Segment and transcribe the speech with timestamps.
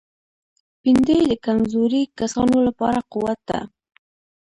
[0.81, 3.59] بېنډۍ د کمزوري کسانو لپاره قوت ده